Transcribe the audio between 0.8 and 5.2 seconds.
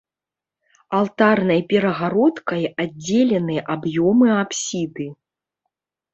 Алтарнай перагародкай аддзелены аб'ёмы апсіды.